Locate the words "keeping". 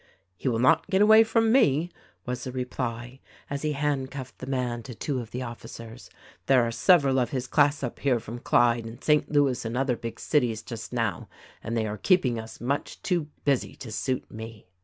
11.99-12.39